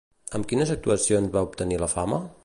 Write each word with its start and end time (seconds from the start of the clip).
Amb 0.37 0.47
quines 0.51 0.71
actuacions 0.75 1.31
va 1.37 1.43
obtenir 1.49 1.79
la 1.83 1.91
fama? 1.95 2.23